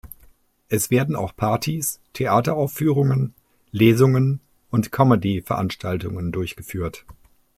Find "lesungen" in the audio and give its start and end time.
3.71-4.39